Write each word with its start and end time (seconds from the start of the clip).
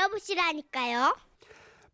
들어보시라니까요. 0.00 1.16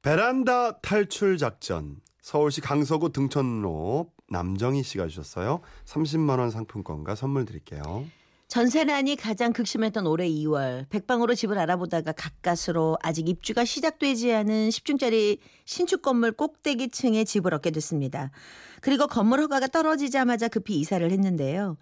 베란다 0.03 0.79
탈출 0.81 1.37
작전. 1.39 1.97
서울시 2.21 2.61
강서구 2.61 3.13
등촌로 3.13 4.13
남정희 4.29 4.83
씨가 4.83 5.09
주셨어요. 5.09 5.61
30만 5.85 6.39
원 6.39 6.51
상품권과 6.51 7.15
선물 7.15 7.45
드릴게요. 7.45 8.07
전세난이 8.49 9.17
가장 9.17 9.53
극심했던 9.53 10.07
올해 10.07 10.29
2월 10.29 10.89
백방으로 10.89 11.35
집을 11.35 11.59
알아보다가 11.59 12.13
가까스로 12.13 12.97
아직 13.03 13.29
입주가 13.29 13.65
시작되지 13.65 14.33
않은 14.33 14.69
10층짜리 14.69 15.39
신축 15.65 16.01
건물 16.01 16.31
꼭대기 16.31 16.91
층에 16.91 17.25
집을 17.25 17.55
얻게 17.55 17.73
됐습니다. 17.73 18.31
그리고 18.83 19.09
건물 19.09 19.41
허가가 19.41 19.67
떨어지자마자 19.67 20.47
급히 20.47 20.79
이사를 20.79 21.11
했는데요. 21.11 21.77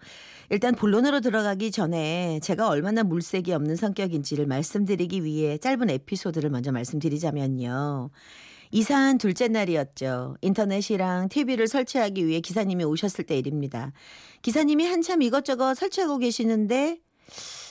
일단 0.49 0.73
본론으로 0.73 1.21
들어가기 1.21 1.69
전에 1.69 2.39
제가 2.41 2.67
얼마나 2.67 3.03
물색이 3.03 3.53
없는 3.53 3.75
성격인지를 3.75 4.47
말씀드리기 4.47 5.23
위해 5.23 5.59
짧은 5.59 5.91
에피소드를 5.91 6.49
먼저 6.49 6.71
말씀드리자면요. 6.71 8.09
이사한 8.79 9.19
둘째 9.19 9.47
날이었죠. 9.47 10.35
인터넷이랑 10.41 11.29
TV를 11.29 11.65
설치하기 11.65 12.25
위해 12.27 12.41
기사님이 12.41 12.83
오셨을 12.83 13.23
때 13.23 13.37
일입니다. 13.37 13.93
기사님이 14.41 14.85
한참 14.85 15.21
이것저것 15.21 15.75
설치하고 15.75 16.17
계시는데 16.17 16.99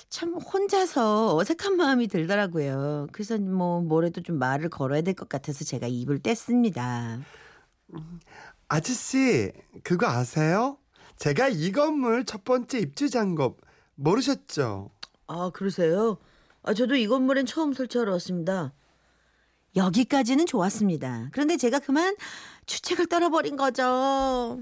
참 0.08 0.32
혼자서 0.32 1.36
어색한 1.36 1.76
마음이 1.76 2.06
들더라고요. 2.08 3.08
그래서 3.12 3.36
뭐 3.36 3.82
뭐래도 3.82 4.22
좀 4.22 4.38
말을 4.38 4.70
걸어야 4.70 5.02
될 5.02 5.12
것 5.12 5.28
같아서 5.28 5.62
제가 5.66 5.88
입을 5.88 6.20
뗐습니다. 6.20 7.20
아저씨, 8.68 9.52
그거 9.82 10.06
아세요? 10.06 10.78
제가 11.18 11.48
이 11.48 11.70
건물 11.70 12.24
첫 12.24 12.44
번째 12.44 12.78
입주 12.78 13.10
작업 13.10 13.58
모르셨죠? 13.96 14.90
아 15.26 15.50
그러세요? 15.52 16.16
아 16.62 16.72
저도 16.72 16.94
이 16.94 17.06
건물엔 17.06 17.44
처음 17.44 17.74
설치하러 17.74 18.12
왔습니다. 18.12 18.72
여기까지는 19.76 20.46
좋았습니다. 20.46 21.28
그런데 21.32 21.56
제가 21.56 21.78
그만 21.80 22.14
주책을 22.66 23.06
떨어버린 23.06 23.56
거죠. 23.56 24.60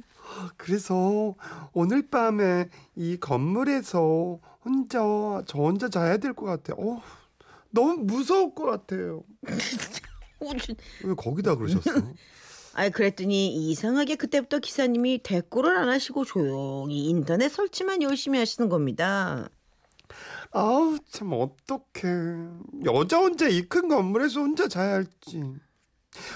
그래서 0.57 1.35
오늘 1.73 2.09
밤에 2.09 2.69
이 2.97 3.17
건물에서 3.19 4.39
혼자 4.65 4.99
저 5.47 5.59
혼자 5.59 5.89
자야 5.89 6.17
될 6.17 6.33
것 6.35 6.47
같아요. 6.47 6.77
어, 6.79 7.03
너무 7.71 7.99
무서울 8.05 8.55
것 8.55 8.65
같아요. 8.65 9.23
왜 11.05 11.15
거기다 11.15 11.57
그러셨어? 11.57 11.91
아 12.75 12.89
그랬더니 12.89 13.71
이상하게 13.71 14.15
그때부터 14.17 14.59
기사님이 14.59 15.21
대꾸를 15.23 15.77
안 15.77 15.89
하시고 15.91 16.25
조용히 16.25 17.05
인터넷 17.11 17.51
설치만 17.51 18.01
열심히 18.03 18.39
하시는 18.39 18.69
겁니다. 18.71 19.49
아우 20.53 20.99
참 21.11 21.33
어떡해 21.33 22.85
여자 22.85 23.19
혼자 23.19 23.49
이 23.49 23.63
큰 23.69 23.89
건물에서 23.89 24.41
혼자 24.41 24.69
자야 24.69 24.95
할지 24.95 25.43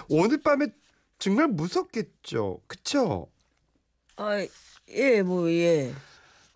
오늘 0.09 0.41
밤에 0.43 0.67
정말 1.19 1.49
무섭겠죠 1.49 2.61
그쵸? 2.67 3.29
아예뭐 4.17 5.51
예. 5.51 5.95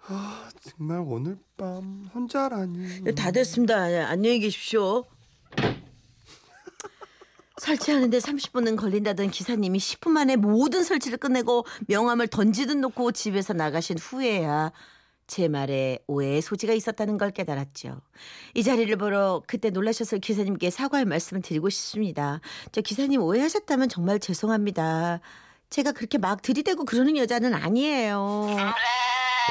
아 0.06 0.48
정말 0.62 1.02
오늘 1.06 1.38
밤 1.56 2.10
혼자라니 2.14 3.14
다 3.14 3.30
됐습니다. 3.30 3.92
예, 3.92 3.98
안녕히 4.00 4.40
계십시오. 4.40 5.04
설치하는데 7.60 8.16
30분은 8.18 8.76
걸린다던 8.76 9.30
기사님이 9.30 9.78
10분 9.78 10.10
만에 10.10 10.36
모든 10.36 10.82
설치를 10.82 11.18
끝내고 11.18 11.66
명함을 11.88 12.28
던지듯 12.28 12.78
놓고 12.78 13.12
집에서 13.12 13.52
나가신 13.52 13.98
후에야 13.98 14.72
제 15.30 15.46
말에 15.46 16.00
오해의 16.08 16.42
소지가 16.42 16.72
있었다는 16.72 17.16
걸 17.16 17.30
깨달았죠. 17.30 18.00
이 18.54 18.64
자리를 18.64 18.94
보러 18.96 19.42
그때 19.46 19.70
놀라셨을 19.70 20.18
기사님께 20.18 20.70
사과의 20.70 21.04
말씀을 21.04 21.40
드리고 21.40 21.70
싶습니다. 21.70 22.40
저 22.72 22.80
기사님 22.80 23.22
오해하셨다면 23.22 23.88
정말 23.88 24.18
죄송합니다. 24.18 25.20
제가 25.70 25.92
그렇게 25.92 26.18
막 26.18 26.42
들이대고 26.42 26.84
그러는 26.84 27.16
여자는 27.16 27.54
아니에요. 27.54 28.48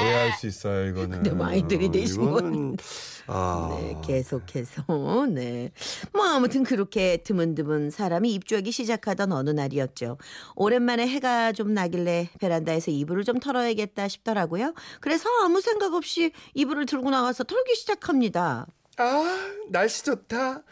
오해할 0.02 0.32
수 0.32 0.46
있어요 0.46 0.86
이거는 0.88 1.10
근데 1.10 1.30
많이 1.30 1.66
들이대신 1.66 2.22
이거는 2.22 2.76
아 3.26 3.78
네, 3.80 3.96
계속해서 4.04 4.84
네. 5.30 5.70
뭐 6.12 6.26
아무튼 6.26 6.64
그렇게 6.64 7.18
드문드문 7.18 7.90
사람이 7.90 8.32
입주하기 8.34 8.72
시작하던 8.72 9.30
어느 9.32 9.50
날이었죠. 9.50 10.18
오랜만에 10.56 11.06
해가 11.06 11.52
좀 11.52 11.72
나길래 11.72 12.30
베란다에서 12.40 12.90
이불을 12.90 13.24
좀 13.24 13.38
털어야겠다 13.38 14.08
싶더라고요. 14.08 14.74
그래서 15.00 15.28
아무 15.44 15.60
생각 15.60 15.94
없이 15.94 16.32
이불을 16.54 16.86
들고 16.86 17.10
나가서 17.10 17.44
털기 17.44 17.76
시작합니다. 17.76 18.66
아 18.96 19.50
날씨 19.68 20.04
좋다 20.04 20.62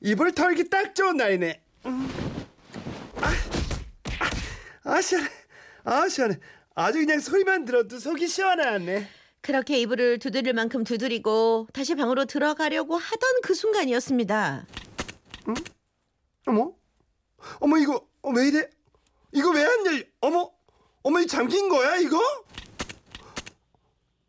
이불 0.00 0.32
털기 0.32 0.68
딱 0.70 0.94
좋은 0.94 1.16
날이네 1.16 1.60
음. 1.86 2.08
아, 3.20 3.28
아, 4.84 4.94
아 4.94 5.00
시원해 5.00 5.28
아 5.84 6.08
시원해 6.08 6.36
아주 6.78 6.98
그냥 6.98 7.20
소리만 7.20 7.64
들어도 7.64 7.98
속이 7.98 8.28
시원하네. 8.28 9.08
그렇게 9.40 9.78
이불을 9.80 10.18
두드릴 10.18 10.52
만큼 10.52 10.84
두드리고 10.84 11.68
다시 11.72 11.94
방으로 11.94 12.26
들어가려고 12.26 12.96
하던 12.96 13.40
그 13.42 13.54
순간이었습니다. 13.54 14.66
어머? 16.46 16.72
어머 17.60 17.78
이거 17.78 18.06
어, 18.22 18.30
왜 18.30 18.48
이래? 18.48 18.68
이거 19.32 19.50
왜 19.50 19.62
안 19.64 19.86
열려? 19.86 20.02
어머? 20.20 20.50
어머 21.02 21.20
이 21.20 21.26
잠긴 21.26 21.68
거야 21.70 21.96
이거? 21.96 22.18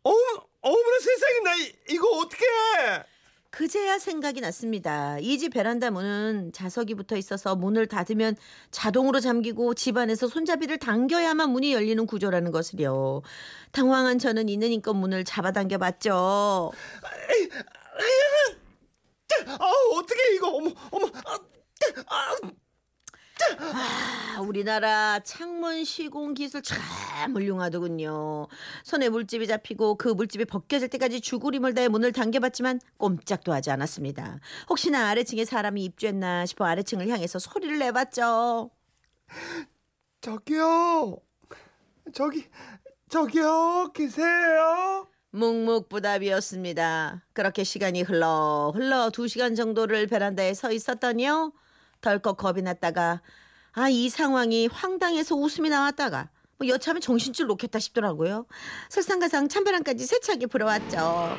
어머 0.02 0.16
어머나 0.62 0.98
세상에 1.00 1.40
나 1.40 1.54
이, 1.56 1.72
이거 1.90 2.08
어떻게 2.18 2.44
해 2.46 3.04
그제야 3.58 3.98
생각이 3.98 4.40
났습니다. 4.40 5.18
이 5.18 5.36
집 5.36 5.50
베란다 5.52 5.90
문은 5.90 6.52
자석이 6.52 6.94
붙어 6.94 7.16
있어서 7.16 7.56
문을 7.56 7.88
닫으면 7.88 8.36
자동으로 8.70 9.18
잠기고 9.18 9.74
집안에서 9.74 10.28
손잡이를 10.28 10.78
당겨야만 10.78 11.50
문이 11.50 11.72
열리는 11.72 12.06
구조라는 12.06 12.52
것을요. 12.52 13.22
당황한 13.72 14.20
저는 14.20 14.48
있는 14.48 14.70
힘껏 14.70 14.94
문을 14.94 15.24
잡아당겨 15.24 15.78
봤죠. 15.78 16.70
아 19.46 19.70
어떻게 19.96 20.34
이거 20.36 20.50
어머 20.50 20.70
어머 20.92 21.06
아, 21.24 21.38
아, 22.06 22.36
아, 23.60 24.40
우리나라 24.40 25.20
창문 25.20 25.84
시공 25.84 26.34
기술 26.34 26.62
참 26.62 27.34
훌륭하더군요. 27.34 28.46
손에 28.84 29.08
물집이 29.08 29.46
잡히고 29.46 29.96
그 29.96 30.08
물집이 30.08 30.44
벗겨질 30.44 30.88
때까지 30.88 31.20
죽으림을 31.20 31.74
다해 31.74 31.88
문을 31.88 32.12
당겨봤지만 32.12 32.80
꼼짝도 32.98 33.52
하지 33.52 33.70
않았습니다. 33.70 34.40
혹시나 34.68 35.08
아래층에 35.08 35.44
사람이 35.44 35.84
입주했나 35.84 36.46
싶어 36.46 36.64
아래층을 36.64 37.08
향해서 37.08 37.38
소리를 37.38 37.78
내봤죠. 37.78 38.70
저기요 40.20 41.18
저기 42.12 42.46
저기요 43.08 43.92
계세요 43.94 45.08
묵묵부답이었습니다. 45.30 47.24
그렇게 47.32 47.62
시간이 47.64 48.02
흘러 48.02 48.72
흘러 48.74 49.10
두 49.10 49.28
시간 49.28 49.54
정도를 49.54 50.06
베란다에 50.06 50.54
서 50.54 50.72
있었더니요. 50.72 51.52
덜컥 52.00 52.36
겁이 52.36 52.62
났다가 52.62 53.20
아 53.72 53.88
이 53.88 54.08
상황이 54.08 54.66
황당해서 54.66 55.36
웃음이 55.36 55.68
나왔다가 55.68 56.30
뭐 56.58 56.66
여차하면 56.66 57.00
정신줄 57.00 57.46
놓겠다 57.46 57.78
싶더라고요. 57.78 58.46
설상가상 58.88 59.48
찬바람까지 59.48 60.04
세차게 60.04 60.46
불어왔죠. 60.46 61.36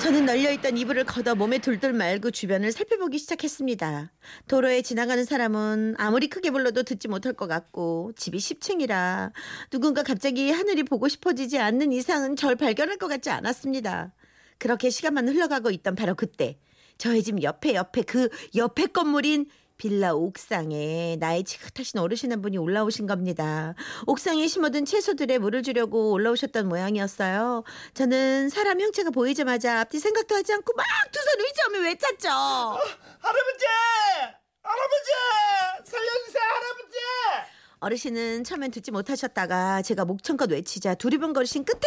저는 0.00 0.26
널려있던 0.26 0.76
이불을 0.76 1.04
걷어 1.04 1.34
몸에 1.34 1.58
둘둘 1.58 1.92
말고 1.92 2.30
주변을 2.30 2.72
살펴보기 2.72 3.18
시작했습니다. 3.18 4.12
도로에 4.48 4.82
지나가는 4.82 5.22
사람은 5.24 5.94
아무리 5.98 6.28
크게 6.28 6.50
불러도 6.50 6.82
듣지 6.82 7.08
못할 7.08 7.32
것 7.34 7.46
같고 7.46 8.12
집이 8.16 8.38
10층이라 8.38 9.32
누군가 9.70 10.02
갑자기 10.02 10.50
하늘이 10.50 10.82
보고 10.82 11.08
싶어지지 11.08 11.58
않는 11.58 11.92
이상은 11.92 12.36
절 12.36 12.56
발견할 12.56 12.96
것 12.96 13.08
같지 13.08 13.30
않았습니다. 13.30 14.12
그렇게 14.58 14.88
시간만 14.90 15.28
흘러가고 15.28 15.70
있던 15.70 15.94
바로 15.94 16.14
그때 16.14 16.58
저희 16.98 17.22
집 17.22 17.42
옆에 17.42 17.74
옆에 17.74 18.02
그 18.02 18.28
옆에 18.54 18.86
건물인 18.86 19.46
빌라 19.76 20.14
옥상에 20.14 21.16
나이 21.18 21.42
지긋하신 21.42 21.98
어르신 21.98 22.30
한 22.30 22.40
분이 22.40 22.56
올라오신 22.58 23.06
겁니다. 23.08 23.74
옥상에 24.06 24.46
심어둔 24.46 24.84
채소들에 24.84 25.38
물을 25.38 25.62
주려고 25.64 26.12
올라오셨던 26.12 26.68
모양이었어요. 26.68 27.64
저는 27.94 28.48
사람 28.50 28.80
형체가 28.80 29.10
보이자마자 29.10 29.80
앞뒤 29.80 29.98
생각도 29.98 30.36
하지 30.36 30.52
않고 30.52 30.72
막 30.76 30.84
두 31.12 31.20
손 31.20 31.40
의지하며 31.40 31.78
외쳤죠. 31.88 32.28
할아버지 32.28 33.64
할아버지 34.62 35.10
살려주세요 35.90 36.42
할아버지 36.42 37.53
어르신은 37.84 38.44
처음엔 38.44 38.70
듣지 38.70 38.90
못하셨다가 38.90 39.82
제가 39.82 40.06
목청껏 40.06 40.50
외치자 40.50 40.94
두리번거리신 40.94 41.66
끝에 41.66 41.80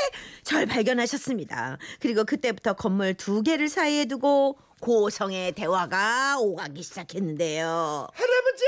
절 0.44 0.68
발견하셨습니다. 0.68 1.80
그리고 2.00 2.24
그때부터 2.24 2.74
건물 2.74 3.16
두 3.16 3.42
개를 3.42 3.68
사이에 3.68 4.06
두고 4.06 4.60
고성의 4.80 5.54
대화가 5.54 6.38
오가기 6.38 6.84
시작했는데요. 6.84 8.10
할아버지 8.14 8.64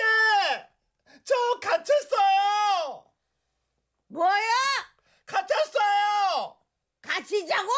저 1.23 1.35
갇혔어요 1.61 3.05
뭐야? 4.07 4.31
갇혔어요 5.27 6.57
같이 6.99 7.45
자고? 7.45 7.69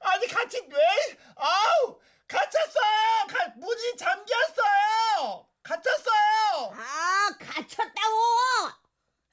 아니 0.00 0.26
같이 0.26 0.60
왜 0.68 1.16
아우 1.36 1.96
갇혔어요. 2.26 3.26
가, 3.28 3.52
문이 3.56 3.96
잠겼어요. 3.96 5.46
갇혔어요. 5.62 6.72
아, 6.72 7.36
갇혔다고! 7.38 8.18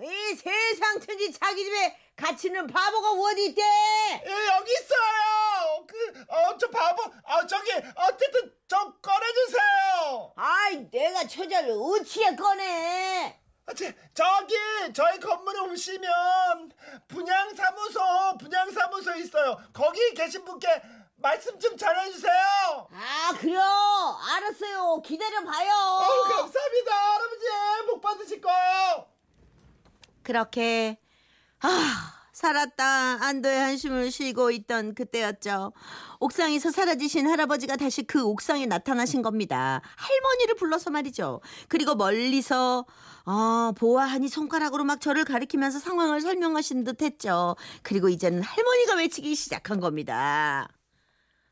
이 0.02 0.36
세상 0.36 1.00
천지 1.00 1.32
자기 1.32 1.64
집에 1.64 1.98
갇히는 2.18 2.68
바보가 2.68 3.12
어디 3.12 3.46
있대? 3.48 3.62
예, 3.62 4.48
여기 4.48 4.72
있어요. 4.74 5.86
그, 5.88 6.26
어, 6.28 6.58
저 6.58 6.70
바보, 6.70 7.04
아, 7.24 7.46
저기, 7.48 7.72
어쨌든, 7.72 8.54
좀 8.68 8.94
꺼내주세요. 9.02 10.34
아이, 10.36 10.90
내가 10.90 11.26
처자를 11.26 11.72
어찌해 11.72 12.36
꺼내? 12.36 13.40
아, 13.68 13.74
저, 13.74 13.86
저기, 14.14 14.56
저희 14.94 15.20
건물에 15.20 15.60
오시면, 15.72 16.72
분양사무소, 17.08 18.38
분양사무소 18.40 19.16
있어요. 19.16 19.58
거기 19.74 20.05
계신 20.16 20.44
분께 20.44 20.68
말씀 21.18 21.60
좀 21.60 21.78
전해주세요. 21.78 22.88
아, 22.92 23.34
그래요. 23.40 23.60
알았어요. 23.62 25.02
기다려봐요. 25.02 25.72
어우, 25.72 26.24
감사합니다. 26.24 26.92
할아버지, 26.92 27.86
복 27.88 28.02
받으실 28.02 28.42
거예요. 28.42 29.08
그렇게 30.24 30.98
아 31.62 32.12
살았다 32.34 33.24
안도의 33.24 33.60
한숨을 33.60 34.12
쉬고 34.12 34.52
있던 34.52 34.94
그때였죠. 34.96 35.72
옥상에서 36.20 36.72
사라지신 36.72 37.30
할아버지가 37.30 37.78
다시 37.78 38.04
그 38.04 38.24
옥상에 38.26 38.66
나타나신 38.66 39.22
겁니다. 39.22 39.82
할머니를 39.96 40.56
불러서 40.56 40.90
말이죠. 40.90 41.42
그리고 41.70 41.96
멀리서 41.96 42.86
어, 43.26 43.72
보아하니 43.76 44.28
손가락으로 44.28 44.84
막 44.84 45.02
저를 45.02 45.26
가리키면서 45.26 45.80
상황을 45.80 46.22
설명하신 46.22 46.84
듯 46.84 47.02
했죠. 47.02 47.56
그리고 47.82 48.08
이제는 48.10 48.44
할머니가 48.44 48.96
외치기 48.96 49.36
시작한 49.36 49.80
겁니다. 49.80 50.68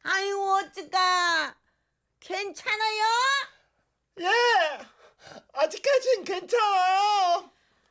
아이고 0.03 0.53
어찌까 0.55 1.55
괜찮아요? 2.19 3.03
예, 4.19 4.29
아직까진 5.53 6.23
괜찮아요. 6.23 7.49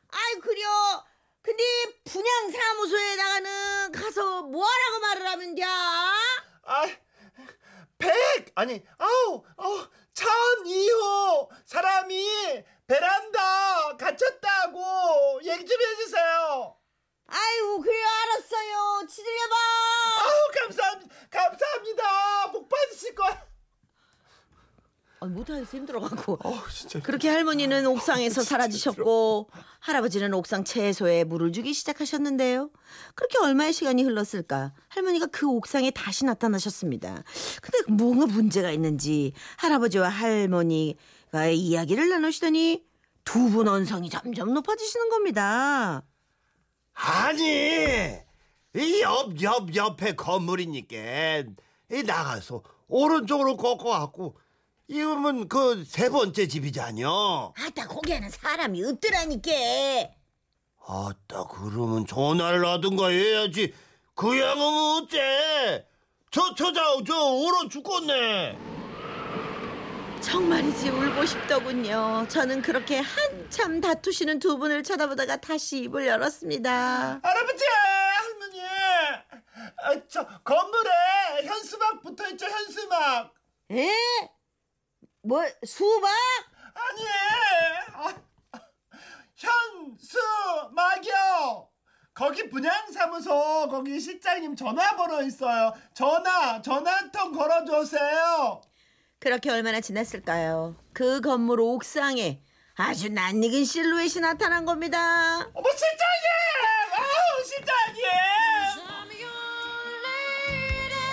아이 0.09 0.39
그려. 0.39 1.05
근데 1.41 1.63
분양 2.05 2.51
사무소에다가는 2.51 3.91
가서 3.91 4.43
뭐하라고 4.43 4.99
말을 5.01 5.27
하면 5.27 5.55
돼? 5.55 5.63
아, 5.65 6.87
백 7.97 8.51
아니 8.55 8.81
아우 8.97 9.43
아우 9.57 9.87
천 10.13 10.29
이호 10.65 11.49
사람이 11.65 12.63
베란다 12.87 13.95
갇혔다고 13.97 15.39
얘기 15.43 15.65
좀 15.65 15.77
해주세요. 15.81 16.75
아이고 17.27 17.81
그래 17.81 17.93
알았어요. 18.03 19.07
치들려봐. 19.07 19.55
아우 20.19 20.67
감사합니다. 20.67 21.15
감사합니다. 21.29 22.51
복 22.51 22.69
받으실 22.69 23.15
거야. 23.15 23.43
아, 25.21 25.25
못하겠어 25.25 25.77
힘들어갖고. 25.77 26.39
어 26.43 26.63
진짜. 26.69 26.99
그렇게 27.01 27.29
할머니는 27.29 27.87
옥상에서 27.87 28.43
사라지셨고 28.43 29.49
할아버지는 29.79 30.33
옥상 30.33 30.65
채소에 30.65 31.23
물을 31.23 31.53
주기 31.53 31.73
시작하셨는데요. 31.73 32.69
그렇게 33.15 33.37
얼마의 33.39 33.71
시간이 33.71 34.03
흘렀을까? 34.03 34.73
할머니가 34.89 35.27
그 35.27 35.47
옥상에 35.47 35.91
다시 35.91 36.25
나타나셨습니다. 36.25 37.23
근데 37.61 37.91
뭔가 37.93 38.25
문제가 38.25 38.71
있는지 38.71 39.31
할아버지와 39.57 40.09
할머니 40.09 40.97
가 41.33 41.47
이야기를 41.47 42.09
나누시더니 42.09 42.85
두 43.25 43.49
분 43.49 43.67
언성이 43.67 44.07
점점 44.11 44.53
높아지시는 44.53 45.09
겁니다. 45.09 46.03
아니 46.93 48.19
이 48.75 49.01
옆 49.01 49.41
옆 49.41 49.73
옆에 49.75 50.13
건물이니까 50.15 50.95
이 51.91 52.03
나가서 52.05 52.61
오른쪽으로 52.87 53.57
꺾어갖고 53.57 54.37
이러면 54.87 55.47
그 55.47 55.83
세 55.85 56.09
번째 56.09 56.47
집이잖여. 56.47 57.53
아따 57.57 57.87
거기에는 57.87 58.29
사람이 58.29 58.83
없더라니까. 58.83 59.51
아따 60.85 61.45
그러면 61.49 62.05
전화를 62.05 62.63
하든가 62.67 63.07
해야지. 63.07 63.73
그 64.13 64.39
양은 64.39 65.03
어째? 65.03 65.87
저 66.29 66.53
처자 66.53 66.81
저 67.07 67.15
얼어 67.15 67.67
죽겠네. 67.69 68.82
정말이지 70.23 70.89
울고 70.89 71.25
싶더군요. 71.25 72.25
저는 72.29 72.61
그렇게 72.61 72.99
한참 72.99 73.81
다투시는 73.81 74.39
두 74.39 74.57
분을 74.57 74.81
쳐다보다가 74.83 75.37
다시 75.37 75.79
입을 75.83 76.07
열었습니다. 76.07 77.19
할아버지 77.21 77.65
할머니 77.65 78.61
아, 79.83 80.07
저 80.09 80.25
건물에 80.43 80.89
현수막 81.43 82.01
붙어 82.01 82.27
있죠 82.29 82.45
현수막 82.45 83.33
에? 83.71 83.89
뭐 85.23 85.43
수박? 85.65 86.09
아니 86.73 87.05
아, 87.93 88.13
현수막이요 90.73 91.69
거기 92.13 92.49
분양사무소 92.49 93.67
거기 93.69 93.99
실장님 93.99 94.55
전화번호 94.55 95.21
있어요 95.23 95.73
전화 95.93 96.61
전화 96.61 96.91
한통 96.97 97.33
걸어주세요 97.33 98.61
그렇게 99.23 99.49
얼마나 99.49 99.79
지났을까요? 99.79 100.75
그 100.91 101.21
건물 101.21 101.61
옥상에 101.61 102.41
아주 102.75 103.07
낯익은 103.07 103.63
실루엣이 103.63 104.19
나타난 104.19 104.65
겁니다. 104.65 105.39
어머 105.53 105.69
실장님 105.69 106.27
아우 106.91 107.43
실장님 107.45 108.03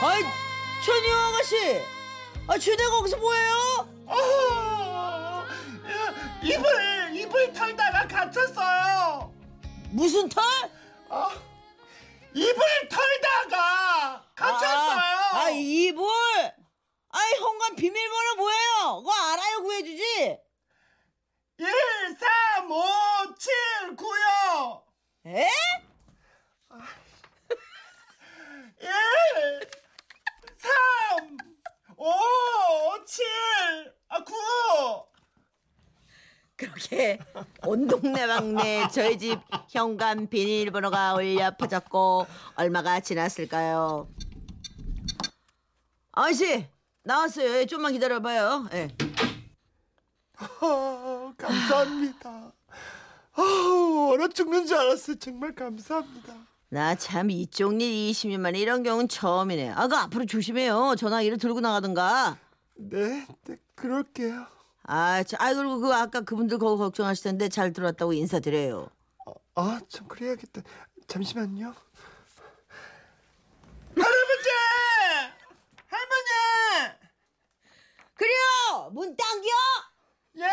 아이, 0.03 0.23
천유 0.85 1.15
아가씨! 1.15 1.83
아, 2.49 2.59
쟤네 2.59 2.85
거기서 2.85 3.17
뭐해요? 3.19 3.89
어, 4.07 5.45
이불 6.43 7.15
이불 7.15 7.53
털다가 7.53 8.09
갇혔어요 8.09 9.33
무슨 9.91 10.29
털? 10.29 10.43
어, 11.11 11.29
이불 12.35 12.61
털다가 12.89 14.25
갇혔어요 14.35 14.99
아, 14.99 15.45
아, 15.45 15.51
이불! 15.51 16.11
아이, 17.12 17.33
현관 17.41 17.75
비밀번호 17.77 18.37
뭐예요? 18.37 18.99
그거 19.03 19.12
알아요, 19.12 19.62
구해주지? 19.62 20.39
1 21.59 21.67
3 22.19 22.71
5 22.71 22.83
7 23.39 23.97
9요 23.97 24.83
에? 25.27 25.47
1 28.81 28.91
3 30.57 31.37
5 31.97 33.05
7 33.05 33.95
아, 34.09 34.25
9 34.25 34.35
그렇게 36.57 37.19
온 37.64 37.88
동네 37.88 38.26
막내 38.26 38.87
저희 38.93 39.19
집 39.19 39.38
현관 39.69 40.29
비밀번호가 40.29 41.14
울려 41.14 41.57
퍼졌고 41.57 42.26
얼마가 42.55 43.00
지났을까요? 43.00 44.09
아저씨 46.12 46.67
나왔어요. 47.02 47.59
예, 47.59 47.66
좀만 47.66 47.92
기다려봐요. 47.92 48.69
예. 48.75 48.88
아, 50.37 51.33
감사합니다 51.37 52.52
아, 53.33 53.42
얼어 54.11 54.26
죽는 54.28 54.64
줄 54.66 54.76
알았어요 54.78 55.16
정말 55.16 55.54
감사합니다 55.54 56.35
나 56.71 56.95
참 56.95 57.30
이쪽 57.30 57.80
일 57.83 58.11
20년 58.11 58.38
만에 58.40 58.59
이런 58.61 58.83
경우는 58.83 59.09
처음이네. 59.09 59.71
아그 59.71 59.95
앞으로 59.97 60.25
조심해요. 60.25 60.95
전화기를 60.97 61.37
들고 61.38 61.61
나가든가. 61.61 62.38
네, 62.76 63.26
네 63.45 63.57
그럴게요 63.75 64.47
아, 64.85 65.23
저, 65.25 65.37
아 65.40 65.52
그리고 65.52 65.80
그 65.80 65.92
아까 65.92 66.21
그분들 66.21 66.59
거기 66.59 66.78
걱정하실 66.78 67.25
텐데 67.25 67.49
잘 67.49 67.73
들어왔다고 67.73 68.12
인사드려요. 68.12 68.88
아, 69.57 69.80
좀 69.88 70.07
그래야겠다. 70.07 70.62
잠시만요. 71.09 71.75
할아버지! 73.97 74.49
할머니! 75.87 76.95
그래요. 78.14 78.78
문 78.92 79.16
당겨. 79.16 79.49
예, 80.37 80.44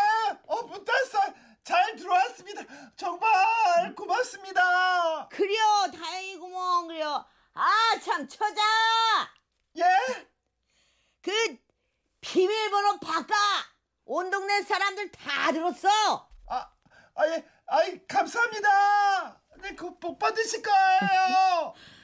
어, 0.48 0.62
문 0.64 0.84
땄어요. 0.84 1.34
잘 1.64 1.96
들어왔습니다. 1.96 2.64
정말 2.96 3.94
고맙습니다. 3.96 5.28
그래요. 5.30 5.62
다행이구먼. 5.94 6.88
그래요. 6.88 7.26
아참 7.54 8.28
처자. 8.28 8.62
예? 9.78 9.84
그 11.22 11.58
비밀번호 12.22 13.00
바꿔. 13.00 13.34
온 14.06 14.30
동네 14.30 14.62
사람들 14.62 15.12
다 15.12 15.52
들었어. 15.52 15.90
아, 16.48 16.72
아, 17.16 17.28
예, 17.28 17.46
아이, 17.68 18.08
감사합니다. 18.08 19.42
네, 19.58 19.76
그 19.76 20.00
복 20.00 20.18
받으실 20.20 20.62
거예요. 20.62 21.74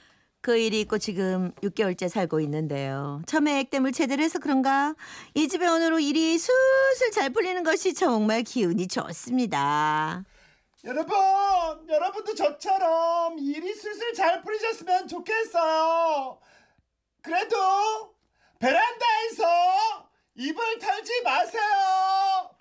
그 0.43 0.57
일이 0.57 0.81
있고 0.81 0.97
지금 0.97 1.53
6개월째 1.63 2.09
살고 2.09 2.41
있는데요. 2.41 3.21
처음에 3.25 3.59
액땜을 3.62 3.93
제대로 3.93 4.21
해서 4.21 4.39
그런가 4.39 4.93
이 5.33 5.47
집에 5.47 5.65
오늘 5.65 6.01
일이 6.01 6.38
술술 6.38 7.12
잘 7.13 7.29
풀리는 7.29 7.63
것이 7.63 7.93
정말 7.93 8.43
기운이 8.43 8.89
좋습니다. 8.89 10.25
여러분, 10.83 11.15
여러분도 11.88 12.35
저처럼 12.35 13.39
일이 13.39 13.73
슬슬 13.73 14.13
잘 14.13 14.41
풀리셨으면 14.41 15.07
좋겠어요. 15.07 16.38
그래도 17.21 17.55
베란다에서 18.59 19.45
이불 20.35 20.77
털지 20.77 21.21
마세요. 21.23 21.62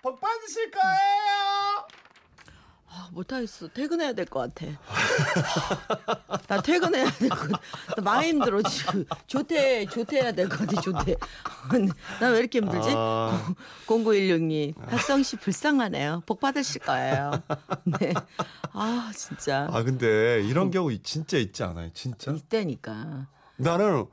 복 0.01 0.21
받으실 0.21 0.71
거예요. 0.71 1.42
아, 3.13 3.15
못하겠어. 3.15 3.67
퇴근해야 3.69 4.13
될 4.13 4.25
것 4.25 4.39
같아. 4.53 4.65
나 6.47 6.61
퇴근해야 6.61 7.09
될 7.11 7.29
것 7.29 7.37
같아. 7.51 7.61
나 7.97 8.01
많이 8.01 8.29
힘들어, 8.29 8.61
지금. 8.63 9.05
조퇴, 9.27 9.85
조퇴해야 9.85 10.31
될 10.31 10.49
것 10.49 10.59
같아, 10.67 10.81
조퇴. 10.81 11.15
나 12.19 12.29
왜 12.31 12.39
이렇게 12.39 12.59
힘들지? 12.59 12.89
아. 12.95 13.53
0916님, 13.87 14.75
박성 14.87 15.21
씨 15.23 15.35
불쌍하네요. 15.37 16.23
복 16.25 16.39
받으실 16.39 16.81
거예요. 16.81 17.31
네. 17.99 18.13
아, 18.73 19.11
진짜. 19.15 19.67
아 19.71 19.83
근데 19.83 20.41
이런 20.43 20.71
경우 20.71 20.95
진짜 21.03 21.37
있지 21.37 21.63
않아요? 21.63 21.91
진짜? 21.93 22.31
이때니까. 22.31 23.27
나는 23.57 24.05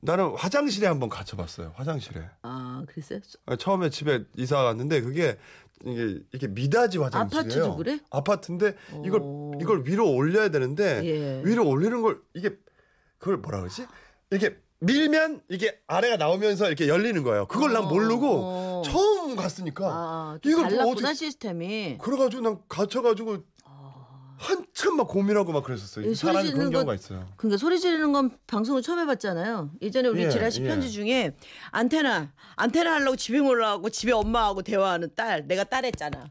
나는 0.00 0.32
화장실에 0.36 0.86
한번 0.86 1.08
갇혀봤어요. 1.08 1.72
화장실에. 1.76 2.22
아. 2.42 2.84
아, 3.46 3.56
처음에 3.56 3.90
집에 3.90 4.22
이사 4.36 4.62
갔는데 4.62 5.00
그게 5.02 5.36
이게 5.84 6.18
이게 6.32 6.48
미닫이 6.48 6.98
화장실이에요. 6.98 7.64
아파트도 7.64 7.76
그래? 7.76 8.00
아파트인데 8.10 8.74
이걸 9.04 9.20
오. 9.22 9.52
이걸 9.60 9.82
위로 9.86 10.10
올려야 10.12 10.50
되는데 10.50 11.02
예. 11.04 11.42
위로 11.44 11.68
올리는 11.68 12.00
걸 12.02 12.20
이게 12.34 12.56
그걸 13.18 13.38
뭐라 13.38 13.60
그러지? 13.60 13.86
이게 14.32 14.56
밀면 14.80 15.42
이게 15.48 15.80
아래가 15.86 16.16
나오면서 16.16 16.66
이렇게 16.68 16.86
열리는 16.88 17.22
거예요. 17.22 17.46
그걸 17.46 17.72
난 17.72 17.84
어, 17.84 17.88
모르고 17.88 18.28
어. 18.44 18.82
처음 18.84 19.34
갔으니까 19.34 19.86
아, 19.88 20.38
이걸 20.44 20.60
뭐 20.62 20.68
달랐구나, 20.70 20.92
어떻게 20.92 21.14
시스템이. 21.14 21.98
그래가지고 22.00 22.42
난 22.42 22.58
갇혀가지고 22.68 23.38
한참 24.38 24.96
막 24.96 25.08
고민하고 25.08 25.52
막 25.52 25.64
그랬었어요. 25.64 26.08
이 26.08 26.14
소리 26.14 26.32
지르는 26.38 26.52
그런 26.56 26.70
경우가 26.72 26.90
거- 26.92 26.94
있어요. 26.94 27.28
그러니까 27.36 27.58
소리 27.58 27.80
지르는 27.80 28.12
건 28.12 28.38
방송을 28.46 28.82
처음 28.82 29.00
해봤잖아요. 29.00 29.70
예전에 29.82 30.08
우리 30.08 30.22
예, 30.24 30.30
지라시 30.30 30.62
예. 30.62 30.68
편지 30.68 30.90
중에 30.92 31.36
안테나 31.72 32.32
안테나 32.56 32.94
하려고 32.94 33.16
집에 33.16 33.38
올라가고 33.40 33.90
집에 33.90 34.12
엄마하고 34.12 34.62
대화하는 34.62 35.10
딸 35.16 35.46
내가 35.48 35.64
딸 35.64 35.84
했잖아. 35.84 36.28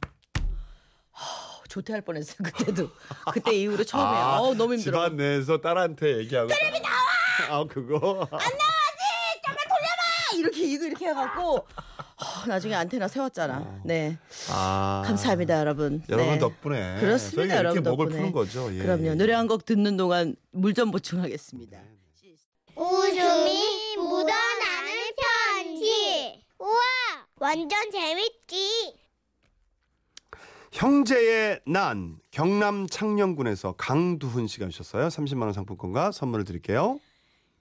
하, 1.11 1.25
조퇴할 1.67 2.01
뻔했어요 2.01 2.37
그때도. 2.43 2.89
그때 3.33 3.53
이후로 3.55 3.83
처음이에요. 3.83 4.25
어 4.41 4.53
너무 4.53 4.75
힘들어. 4.75 5.01
아, 5.01 5.05
집안 5.05 5.17
내에서 5.17 5.59
딸한테 5.59 6.17
얘기하고. 6.19 6.47
텔레비 6.47 6.79
나와. 6.81 7.59
아 7.61 7.65
그거. 7.67 8.27
아, 8.31 8.37
이렇게 10.35 10.61
이거 10.63 10.85
이렇게 10.85 11.07
해갖고 11.07 11.65
하, 12.17 12.47
나중에 12.47 12.73
안테나 12.73 13.07
세웠잖아. 13.07 13.81
네 13.85 14.17
아. 14.49 15.03
감사합니다 15.05 15.59
여러분. 15.59 16.01
여러분 16.09 16.33
네. 16.33 16.39
덕분에 16.39 16.99
그렇습니다 16.99 17.41
저희가 17.41 17.53
이렇게 17.59 17.75
여러분 17.77 17.91
목을 17.91 18.05
덕분에. 18.07 18.19
푸는 18.19 18.31
거죠. 18.33 18.73
예. 18.73 18.79
그럼요 18.81 19.15
노래 19.15 19.33
한 19.33 19.47
곡 19.47 19.65
듣는 19.65 19.97
동안 19.97 20.35
물 20.51 20.73
좀 20.73 20.91
보충하겠습니다. 20.91 21.79
웃음이 22.75 23.95
묻어나는 23.97 24.91
편지. 25.55 26.43
우와, 26.59 26.79
완전 27.39 27.91
재밌지. 27.91 28.95
형제의 30.73 31.61
난 31.65 32.17
경남 32.31 32.87
창녕군에서 32.87 33.73
강두훈 33.77 34.47
씨가 34.47 34.67
주셨어요. 34.69 35.07
30만 35.07 35.43
원 35.43 35.53
상품권과 35.53 36.11
선물을 36.11 36.45
드릴게요. 36.45 36.99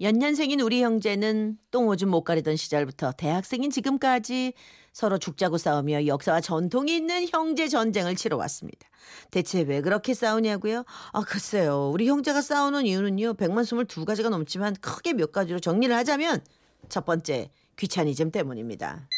연년생인 0.00 0.60
우리 0.60 0.82
형제는 0.82 1.58
똥 1.70 1.88
오줌 1.88 2.10
못 2.10 2.22
가리던 2.22 2.56
시절부터 2.56 3.12
대학생인 3.12 3.70
지금까지 3.70 4.52
서로 4.92 5.18
죽자고 5.18 5.56
싸우며 5.58 6.06
역사와 6.06 6.40
전통이 6.40 6.94
있는 6.94 7.26
형제 7.28 7.68
전쟁을 7.68 8.14
치러왔습니다. 8.14 8.88
대체 9.30 9.62
왜 9.62 9.80
그렇게 9.80 10.12
싸우냐고요? 10.14 10.84
아 11.12 11.20
글쎄요. 11.22 11.90
우리 11.92 12.08
형제가 12.08 12.42
싸우는 12.42 12.86
이유는요. 12.86 13.34
백만 13.34 13.64
스물 13.64 13.86
두 13.86 14.04
가지가 14.04 14.28
넘지만 14.28 14.74
크게 14.76 15.14
몇 15.14 15.32
가지로 15.32 15.60
정리를 15.60 15.94
하자면 15.94 16.44
첫 16.88 17.04
번째 17.04 17.50
귀차니즘 17.76 18.30
때문입니다. 18.30 19.08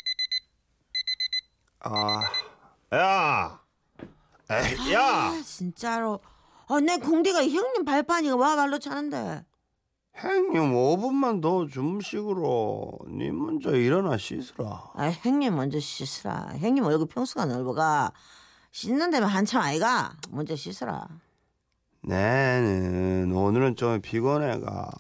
아, 1.81 2.21
야, 2.95 3.61
에이, 4.51 4.93
야, 4.93 5.01
아 5.01 5.43
진짜로. 5.45 6.21
아, 6.67 6.81
내 6.81 6.99
공디가 6.99 7.41
형님 7.41 7.85
발판이가 7.85 8.37
와 8.37 8.57
말로 8.57 8.79
차는데. 8.79 9.45
형님 10.21 10.73
5분만 10.73 11.41
더 11.41 11.67
주무시고로 11.67 12.91
니 13.09 13.31
먼저 13.31 13.71
일어나 13.77 14.17
씻으라. 14.17 14.91
아 14.95 15.11
형님 15.11 15.55
먼저 15.55 15.79
씻으라. 15.79 16.55
형님 16.59 16.85
얼굴 16.85 17.07
평수가 17.07 17.45
넓어가. 17.47 18.13
씻는 18.73 19.11
데면 19.11 19.29
한참 19.29 19.63
아이가. 19.63 20.13
먼저 20.31 20.57
씻으라. 20.57 21.07
나는 22.03 23.33
오늘은 23.35 23.77
좀 23.77 24.01
피곤해가 24.01 24.91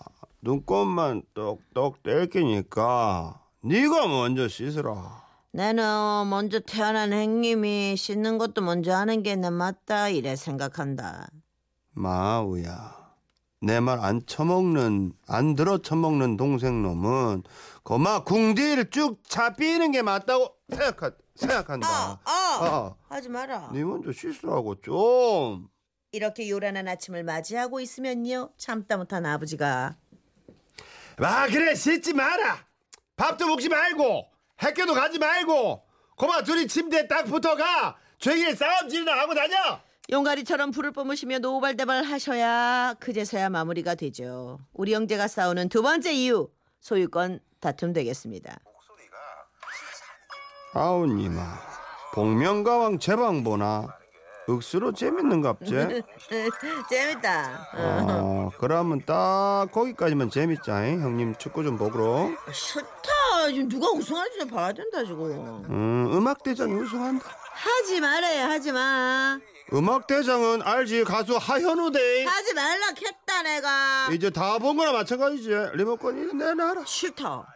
눈곱만 0.42 1.22
똑똑 1.34 2.02
뗄기니까 2.02 3.40
네가 3.62 4.06
먼저 4.08 4.46
씻으라. 4.46 5.26
나는 5.50 6.28
먼저 6.28 6.60
태어난 6.60 7.12
형님이 7.12 7.96
씻는 7.96 8.38
것도 8.38 8.60
먼저 8.62 8.94
하는 8.94 9.22
게 9.22 9.34
내 9.34 9.50
맞다 9.50 10.08
이래 10.10 10.36
생각한다. 10.36 11.28
마우야, 11.92 12.94
내 13.60 13.80
말안 13.80 14.24
처먹는 14.26 15.12
안 15.26 15.54
들어 15.54 15.78
처먹는 15.78 16.36
동생 16.36 16.82
놈은 16.82 17.42
거마 17.82 18.22
궁디를 18.22 18.90
쭉 18.90 19.20
잡히는 19.28 19.90
게 19.90 20.02
맞다고 20.02 20.54
생각하 20.68 21.10
생각한다. 21.34 21.88
아, 21.88 22.18
아, 22.24 22.94
하지 23.08 23.28
마라. 23.28 23.70
네 23.72 23.84
먼저 23.84 24.12
씻으라고 24.12 24.80
좀. 24.80 25.68
이렇게 26.12 26.48
요란한 26.48 26.88
아침을 26.88 27.22
맞이하고 27.24 27.80
있으면요 27.80 28.50
참다 28.56 28.96
못한 28.96 29.26
아버지가 29.26 29.96
아 31.18 31.46
그래 31.48 31.74
씻지 31.74 32.14
마라. 32.14 32.64
밥도 33.16 33.46
먹지 33.48 33.68
말고 33.68 34.28
학교도 34.56 34.94
가지 34.94 35.18
말고 35.18 35.82
거마 36.16 36.42
둘이 36.42 36.66
침대에 36.68 37.08
딱 37.08 37.24
붙어가 37.24 37.96
죄길 38.18 38.56
싸움질이나 38.56 39.12
하고 39.18 39.34
다녀. 39.34 39.80
용가리처럼 40.10 40.70
불을 40.70 40.92
뿜으시며 40.92 41.38
노발대발 41.40 42.02
하셔야 42.02 42.94
그제서야 42.98 43.50
마무리가 43.50 43.94
되죠. 43.94 44.58
우리 44.72 44.94
형제가 44.94 45.28
싸우는 45.28 45.68
두 45.68 45.82
번째 45.82 46.12
이유 46.14 46.48
소유권 46.80 47.40
다툼 47.60 47.92
되겠습니다. 47.92 48.56
아우님아 50.72 51.42
복면가왕 52.14 52.98
제방 53.00 53.44
보나 53.44 53.88
억수로 54.48 54.92
재밌는갑제 54.92 56.02
재밌다. 56.88 57.68
어 57.74 58.50
그러면 58.58 59.02
딱 59.04 59.66
거기까지만 59.72 60.30
재밌자 60.30 60.86
잉 60.86 61.02
형님 61.02 61.34
축구 61.36 61.62
좀 61.64 61.76
보고로 61.76 62.30
싫다. 62.50 63.48
지금 63.50 63.68
누가 63.68 63.90
우승할지 63.90 64.46
봐야 64.48 64.72
된다 64.72 65.04
지금. 65.04 65.64
음 65.68 66.10
음악대장이 66.12 66.72
우승한다 66.72 67.28
하지 67.52 68.00
말아요. 68.00 68.44
하지 68.46 68.72
마. 68.72 69.38
음악 69.74 70.06
대장은 70.06 70.62
알지 70.62 71.04
가수 71.04 71.36
하현우대 71.36 72.24
하지 72.24 72.54
말라 72.54 72.86
했다 72.88 73.42
내가. 73.42 74.08
이제 74.12 74.30
다 74.30 74.58
본 74.58 74.76
거나 74.76 74.92
마찬가지지 74.92 75.50
리모컨 75.74 76.22
이거 76.22 76.32
내놔라 76.32 76.84
싫다. 76.86 77.46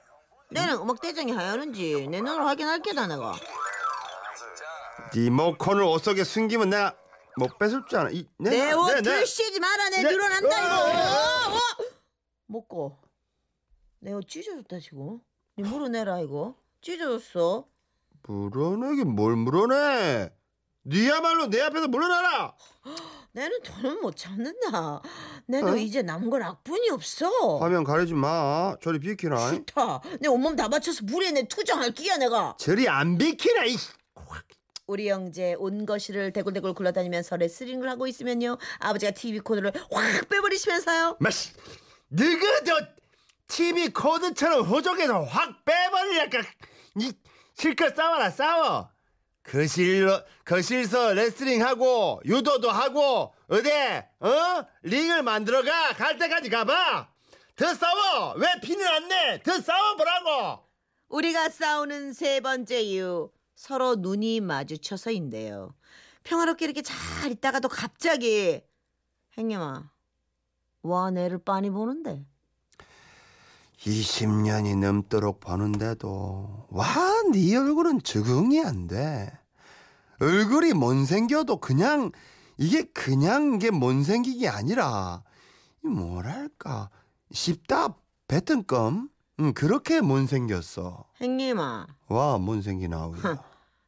내는 0.50 0.74
음악 0.76 1.00
대장이 1.00 1.32
하였는지 1.32 2.06
내 2.10 2.20
눈으로 2.20 2.44
확인할 2.46 2.80
게다 2.82 3.06
내가. 3.06 3.34
리모컨을 5.14 5.82
옷 5.84 5.98
속에 6.04 6.24
숨기면 6.24 6.70
내가 6.70 6.94
못 7.36 7.58
뺏을 7.58 7.82
줄 7.88 7.98
알아 7.98 8.10
이, 8.10 8.26
내, 8.38 8.50
내옷 8.50 8.88
내, 8.88 8.94
내. 8.96 9.02
들씨지 9.02 9.58
마라 9.58 9.88
내 9.88 10.02
네. 10.02 10.10
늘어난다 10.10 10.58
이거. 10.60 10.90
으아! 10.90 11.48
어, 11.48 11.56
어. 11.56 11.84
먹고. 12.46 12.98
내 14.00 14.12
옷 14.12 14.28
찢어졌다 14.28 14.78
지금. 14.80 15.18
니 15.58 15.66
물어내라 15.68 16.20
이거. 16.20 16.56
찢어졌어. 16.82 17.66
물어내긴 18.24 19.08
뭘 19.14 19.34
물어내 19.36 20.30
니야말로 20.84 21.48
내 21.48 21.60
앞에서 21.60 21.88
물어내라 21.88 22.54
내는 23.34 23.62
돈은 23.62 24.00
못 24.02 24.14
참는다. 24.14 25.00
내도 25.46 25.68
어? 25.68 25.76
이제 25.76 26.02
남은 26.02 26.28
건 26.28 26.42
악분이 26.42 26.90
없어. 26.90 27.58
화면 27.58 27.82
가리지 27.82 28.12
마 28.12 28.76
저리 28.82 28.98
비키라 28.98 29.48
싫다. 29.48 30.02
내 30.20 30.28
온몸 30.28 30.54
다 30.54 30.68
바쳐서 30.68 31.04
물에 31.04 31.30
내 31.30 31.48
투정할 31.48 31.92
끼야 31.92 32.18
내가. 32.18 32.54
저리 32.58 32.88
안 32.88 33.16
비키라 33.16 33.64
이 33.64 33.76
우리 34.86 35.08
형제 35.08 35.54
온 35.54 35.86
거실을 35.86 36.32
대굴대굴 36.34 36.74
굴러다니면서 36.74 37.36
레슬링을 37.36 37.88
하고 37.88 38.06
있으면요 38.06 38.58
아버지가 38.80 39.12
TV 39.12 39.38
코드를 39.40 39.72
확 39.90 40.28
빼버리시면서요 40.28 41.16
너가 42.08 42.64
저 42.66 42.78
TV 43.46 43.88
코드처럼 43.94 44.66
호적에서 44.66 45.22
확 45.22 45.64
빼버리니까 45.64 46.40
이 47.00 47.12
실컷 47.54 47.94
싸워라 47.96 48.28
싸워 48.30 48.90
거실로 49.44 50.20
거실서 50.44 51.14
레슬링하고 51.14 52.22
유도도 52.24 52.70
하고 52.70 53.34
어디 53.48 53.70
어? 54.20 54.64
링을 54.82 55.22
만들어가. 55.22 55.92
갈 55.94 56.16
때까지 56.18 56.48
가봐. 56.48 57.08
더 57.56 57.74
싸워. 57.74 58.34
왜 58.34 58.46
피는 58.62 58.86
안내더 58.86 59.60
싸워보라고. 59.60 60.64
우리가 61.08 61.48
싸우는 61.50 62.12
세 62.12 62.40
번째 62.40 62.80
이유 62.80 63.30
서로 63.54 63.96
눈이 63.96 64.40
마주쳐서인데요. 64.40 65.74
평화롭게 66.24 66.64
이렇게 66.64 66.82
잘 66.82 67.30
있다가도 67.30 67.68
갑자기 67.68 68.62
행님아 69.36 69.90
와 70.82 71.10
내를 71.10 71.38
빤히 71.38 71.70
보는데 71.70 72.24
20년이 73.86 74.78
넘도록 74.78 75.40
보는데도 75.40 76.66
와 76.70 77.12
네 77.32 77.56
얼굴은 77.56 78.02
적응이 78.02 78.60
안 78.64 78.86
돼. 78.86 79.32
얼굴이 80.20 80.72
못생겨도 80.72 81.56
그냥 81.58 82.10
이게 82.58 82.82
그냥 82.92 83.58
게 83.58 83.70
못생기기 83.70 84.48
아니라 84.48 85.22
이 85.84 85.88
뭐랄까 85.88 86.90
씹다 87.32 87.96
뱉은 88.28 88.66
껌 88.66 89.08
응, 89.40 89.52
그렇게 89.54 90.00
못생겼어. 90.00 91.04
형님아, 91.16 91.86
와 92.08 92.38
못생긴 92.38 92.92
아우야. 92.94 93.42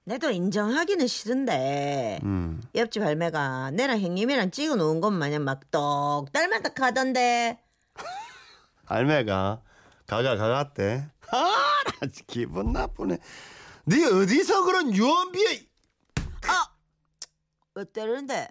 내도 0.05 0.31
인정하기는 0.31 1.07
싫은데 1.07 2.21
음. 2.25 2.61
옆집 2.75 3.03
할매가 3.03 3.71
내랑 3.73 4.01
형님이랑 4.01 4.51
찍어 4.51 4.77
놓은 4.77 5.01
것 5.01 5.11
마냥 5.11 5.45
막 5.45 5.71
똑 5.71 6.33
닮았다 6.33 6.71
하던데. 6.85 7.61
알매가 8.87 9.63
가가 10.06 10.37
가갔대. 10.37 11.08
아, 11.30 11.82
나 12.00 12.08
기분 12.26 12.73
나쁘네. 12.73 13.18
네 13.87 14.04
어디서 14.04 14.64
그런 14.64 14.94
유언비에 14.94 15.66
아, 16.46 16.68
왜 17.75 17.84
때리는데? 17.84 18.49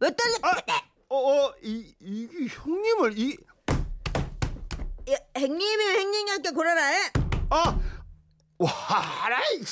왜 0.00 0.10
때리? 0.10 0.34
아, 0.42 0.52
어, 1.08 1.16
어, 1.16 1.54
이, 1.62 1.94
이게 2.00 2.46
형님을 2.54 3.18
이, 3.18 3.36
야, 5.10 5.16
형님이 5.36 5.84
형님한테 5.84 6.50
그러라. 6.52 6.84
해. 6.84 7.12
아, 7.50 7.80
와, 8.58 9.28
라이, 9.28 9.62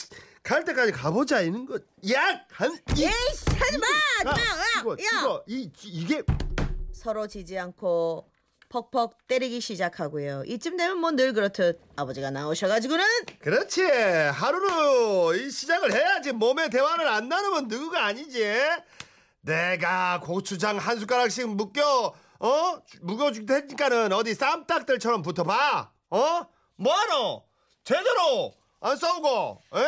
갈 0.42 0.64
때까지 0.64 0.92
가보자 0.92 1.40
이는 1.42 1.66
거. 1.66 1.78
야, 2.12 2.44
한, 2.50 2.72
이, 2.96 3.04
에이씨, 3.04 3.44
하지 3.50 3.78
마! 3.78 3.86
아, 4.30 4.30
야, 4.30 4.80
이거, 4.80 4.92
야! 4.92 5.20
이거, 5.20 5.44
이, 5.46 5.70
이게, 5.84 6.22
서로 6.92 7.26
지지 7.26 7.58
않고 7.58 8.30
퍽퍽 8.68 9.26
때리기 9.28 9.60
시작하고요. 9.60 10.42
이쯤 10.46 10.76
되면 10.76 10.98
뭐 10.98 11.10
늘 11.12 11.32
그렇듯 11.32 11.80
아버지가 11.96 12.30
나오셔가지고는 12.30 13.04
그렇지. 13.38 13.82
하루로 13.82 15.34
이 15.34 15.50
시작을 15.50 15.92
해야지. 15.92 16.32
몸에 16.32 16.68
대화를 16.68 17.06
안 17.08 17.28
나누면 17.28 17.68
누구가 17.68 18.04
아니지. 18.06 18.44
내가 19.40 20.20
고추장 20.20 20.76
한 20.76 20.98
숟가락씩 20.98 21.48
묶여, 21.50 22.12
어? 22.40 22.78
묶어줄 23.02 23.46
테니까는 23.46 24.12
어디 24.12 24.34
쌈딱들처럼 24.34 25.22
붙어봐. 25.22 25.92
어? 26.10 26.46
뭐하노? 26.76 27.44
제대로 27.84 28.52
안 28.80 28.96
싸우고, 28.96 29.62
에? 29.76 29.80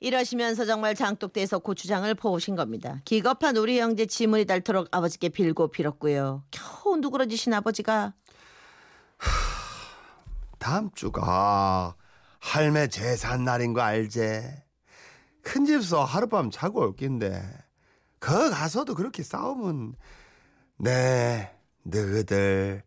이러시면서 0.00 0.64
정말 0.64 0.94
장독대에서 0.94 1.58
고추장을 1.58 2.12
퍼오신 2.14 2.56
겁니다. 2.56 3.00
기겁한 3.04 3.56
우리 3.56 3.78
형제 3.78 4.06
지문이 4.06 4.46
닳도록 4.46 4.88
아버지께 4.90 5.28
빌고 5.28 5.68
빌었고요. 5.68 6.42
겨우 6.50 6.96
누그러지신 6.96 7.52
아버지가 7.52 8.14
다음 10.58 10.90
주가 10.94 11.94
할매 12.38 12.88
제산 12.88 13.44
날인 13.44 13.72
거 13.74 13.82
알지? 13.82 14.42
큰 15.42 15.64
집서 15.66 16.04
하룻밤 16.04 16.50
자고 16.50 16.80
올 16.80 16.96
낀데 16.96 17.42
거 18.20 18.50
가서도 18.50 18.94
그렇게 18.94 19.22
싸우면 19.22 19.94
네 20.78 21.50
너희들 21.82 22.82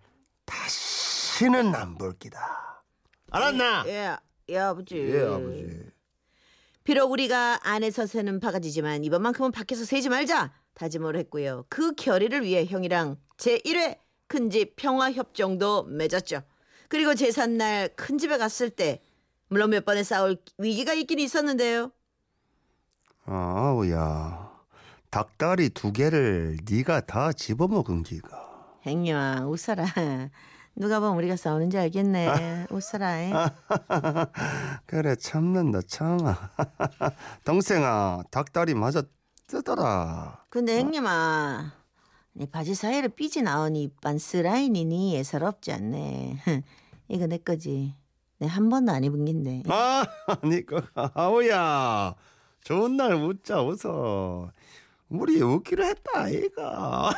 다시는 0.45 1.73
안 1.75 1.95
볼 1.97 2.13
기다 2.17 2.83
알았나? 3.31 3.83
예, 3.87 4.15
예 4.49 4.57
아버지. 4.59 4.95
예 4.97 5.21
아버지 5.25 5.92
비록 6.83 7.11
우리가 7.11 7.59
안에서 7.63 8.05
새는 8.05 8.39
바가지지만 8.39 9.03
이번만큼은 9.05 9.51
밖에서 9.51 9.85
새지 9.85 10.09
말자 10.09 10.53
다짐을 10.73 11.15
했고요. 11.17 11.65
그 11.69 11.93
결의를 11.95 12.43
위해 12.43 12.65
형이랑 12.65 13.17
제1회 13.37 13.99
큰집 14.27 14.75
평화협정도 14.75 15.83
맺었죠. 15.83 16.41
그리고 16.89 17.15
제삿날 17.15 17.89
큰집에 17.95 18.37
갔을 18.37 18.69
때 18.69 19.01
물론 19.47 19.69
몇 19.69 19.85
번의 19.85 20.03
싸울 20.03 20.37
위기가 20.57 20.93
있긴 20.93 21.19
있었는데요. 21.19 21.91
아우야 23.25 24.51
닭다리 25.09 25.69
두 25.69 25.93
개를 25.93 26.57
네가 26.69 27.01
다 27.01 27.31
집어먹은 27.31 28.03
기가 28.03 28.77
행님아 28.85 29.45
웃어라. 29.47 29.85
누가 30.75 30.99
보면 30.99 31.15
우리가 31.17 31.35
싸우는지 31.35 31.77
알겠네. 31.77 32.67
웃어라. 32.71 33.21
잉? 33.21 33.33
그래 34.87 35.15
참는다 35.15 35.81
참아 35.87 36.35
동생아 37.45 38.23
닭다리 38.31 38.73
맞아 38.73 39.03
뜨더라 39.47 40.45
근데 40.49 40.77
행님아 40.77 41.73
네 42.33 42.47
바지 42.51 42.73
사이를 42.73 43.09
삐지 43.09 43.43
나오니 43.43 43.91
빤스라인이니 44.01 45.13
예사롭지 45.15 45.71
않네. 45.71 46.37
이거 47.09 47.27
내 47.27 47.37
거지. 47.37 47.95
내 48.39 48.47
한 48.47 48.67
번도 48.69 48.91
안 48.91 49.03
입은 49.03 49.23
긴데. 49.25 49.63
아, 49.69 50.03
아니, 50.41 50.65
그, 50.65 50.81
아우야. 51.13 52.15
좋은 52.63 52.97
날 52.97 53.13
웃자, 53.13 53.61
웃어. 53.61 54.51
우리 55.09 55.41
웃기로 55.41 55.85
했다, 55.85 56.11
아이가. 56.21 57.11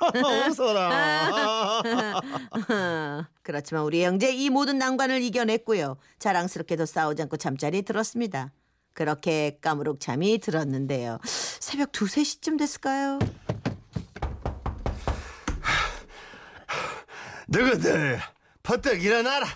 웃어라. 0.48 1.82
그렇지만 3.42 3.82
우리 3.84 4.04
형제 4.04 4.32
이 4.32 4.50
모든 4.50 4.78
난관을 4.78 5.22
이겨냈고요. 5.22 5.96
자랑스럽게도 6.18 6.86
싸우지 6.86 7.22
않고 7.22 7.36
잠자리에 7.36 7.82
들었습니다. 7.82 8.52
그렇게 8.92 9.58
까무룩 9.60 10.00
잠이 10.00 10.38
들었는데요. 10.38 11.18
새벽 11.24 11.92
두세 11.92 12.24
시쯤 12.24 12.56
됐을까요? 12.56 13.18
너희들, 17.46 18.18
퍼뜩 18.62 19.04
일어나라. 19.04 19.46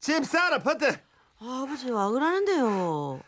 짐 0.00 0.22
싸라, 0.24 0.58
퍼뜩. 0.58 0.98
아, 1.40 1.62
아버지 1.64 1.90
와 1.90 2.10
그러는데요. 2.10 3.20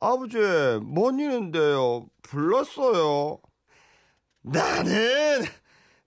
아버지, 0.00 0.36
뭔 0.82 1.18
일인데요? 1.18 2.06
불렀어요. 2.22 3.38
나는, 4.42 5.44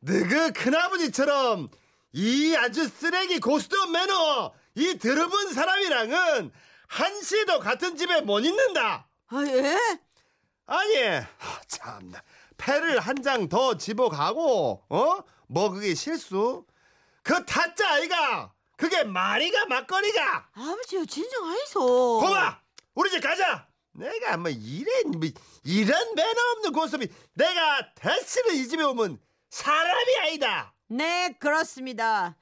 너그 0.01 0.53
큰아버지처럼 0.53 1.69
이 2.13 2.55
아주 2.55 2.87
쓰레기 2.87 3.39
고스톱 3.39 3.91
매너, 3.91 4.53
이 4.75 4.97
더러운 4.97 5.53
사람이랑은 5.53 6.51
한시도 6.87 7.59
같은 7.59 7.95
집에 7.97 8.21
못 8.21 8.39
있는다. 8.39 9.07
아 9.27 9.43
예? 9.47 9.77
아니, 10.65 10.97
하, 11.03 11.61
참나. 11.67 12.21
패를 12.57 12.99
한 12.99 13.21
장 13.21 13.47
더 13.49 13.77
집어가고, 13.77 14.83
어? 14.89 15.17
뭐 15.47 15.69
그게 15.69 15.93
실수? 15.95 16.65
그 17.23 17.45
타짜 17.45 17.89
아이가! 17.93 18.53
그게 18.77 19.03
말이가 19.03 19.65
막거리가! 19.65 20.49
아버지 20.53 21.05
진정 21.05 21.45
아이소. 21.49 22.19
고마! 22.21 22.59
우리 22.95 23.09
집 23.11 23.21
가자! 23.21 23.67
내가 23.93 24.37
뭐 24.37 24.49
이런, 24.49 25.11
뭐 25.11 25.29
이런 25.63 26.15
매너 26.15 26.41
없는 26.55 26.71
고습이 26.71 27.07
내가 27.33 27.93
다시는 27.93 28.55
이 28.55 28.67
집에 28.67 28.83
오면 28.83 29.19
사람이 29.49 30.17
아니다! 30.23 30.73
네, 30.87 31.35
그렇습니다. 31.39 32.35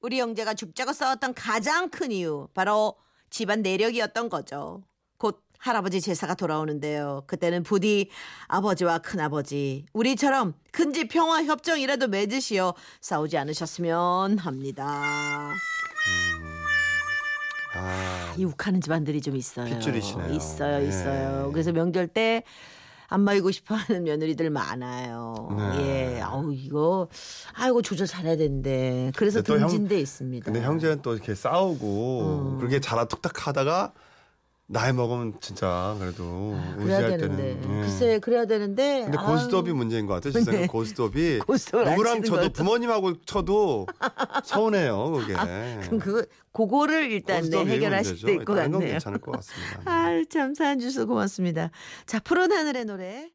우리 0.00 0.20
형제가 0.20 0.54
죽자고 0.54 0.92
싸웠던 0.92 1.34
가장 1.34 1.88
큰 1.88 2.12
이유 2.12 2.48
바로 2.54 2.96
집안 3.30 3.62
내력이었던 3.62 4.28
거죠. 4.28 4.82
곧 5.18 5.42
할아버지 5.58 6.00
제사가 6.00 6.34
돌아오는데요. 6.34 7.24
그때는 7.26 7.62
부디 7.64 8.10
아버지와 8.46 8.98
큰아버지 8.98 9.86
우리처럼 9.92 10.54
큰집 10.70 11.08
평화 11.08 11.42
협정이라도 11.44 12.08
맺으시어 12.08 12.74
싸우지 13.00 13.36
않으셨으면 13.38 14.38
합니다. 14.38 15.54
아, 17.74 18.34
이 18.36 18.44
욱하는 18.44 18.80
집안들이 18.80 19.20
좀 19.20 19.36
있어요. 19.36 19.66
핏줄이시네요. 19.66 20.32
있어요, 20.32 20.78
네. 20.78 20.88
있어요. 20.88 21.50
그래서 21.52 21.72
명절 21.72 22.08
때 22.08 22.44
안 23.10 23.22
말고 23.22 23.50
싶어 23.50 23.74
하는 23.74 24.04
며느리들 24.04 24.50
많아요. 24.50 25.48
네. 25.56 26.16
예, 26.16 26.20
아우 26.20 26.52
이거 26.52 27.08
아이고 27.54 27.80
조절 27.80 28.06
잘해야 28.06 28.36
되는데 28.36 29.10
그래서 29.16 29.42
등진돼 29.42 29.98
있습니다. 29.98 30.44
근데 30.44 30.62
형제는 30.62 31.00
또 31.02 31.14
이렇게 31.14 31.34
싸우고, 31.34 32.52
음. 32.52 32.58
그렇게 32.58 32.80
자라 32.80 33.06
툭탁 33.06 33.46
하다가, 33.46 33.92
나이 34.70 34.92
먹으면 34.92 35.34
진짜 35.40 35.96
그래도 35.98 36.54
아, 36.54 36.76
우시할 36.78 37.16
되는데 37.16 37.58
때는. 37.60 37.78
예. 37.78 37.82
글쎄 37.82 38.18
그래야 38.18 38.44
되는데 38.44 39.02
근데 39.04 39.16
고스톱이 39.16 39.72
문제인 39.72 40.04
것 40.06 40.12
같아요. 40.14 40.32
세상에 40.32 40.58
네. 40.58 40.66
고스톱이 40.66 41.40
누구랑 41.72 42.22
쳐도 42.22 42.36
걸 42.36 42.42
또- 42.44 42.52
부모님하고 42.52 43.22
쳐도 43.24 43.86
서운해요. 44.44 45.12
그게. 45.12 45.32
그럼 45.32 45.98
그거 46.00 46.24
그거를 46.52 47.10
일단 47.12 47.48
네, 47.48 47.64
해결하실. 47.64 48.26
때 48.26 48.32
있고 48.34 48.54
같네요. 48.54 48.78
괜찮을 48.80 49.18
것 49.20 49.32
같습니다. 49.32 49.78
네. 50.10 50.22
아참 50.28 50.54
사연 50.54 50.78
주셔서 50.78 51.06
고맙습니다. 51.06 51.70
자 52.04 52.18
푸른 52.20 52.52
하늘의 52.52 52.84
노래 52.84 53.30